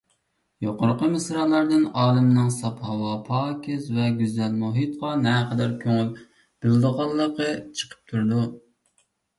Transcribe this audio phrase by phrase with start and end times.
[0.67, 8.47] يۇقىرىقى مىسرالاردىن ئالىمنىڭ ساپ ھاۋا، پاكىز ۋە گۈزەل مۇھىتقا نەقەدەر كۆڭۈل بۆلىدىغانلىقى چىقىپ تۇرىدۇ.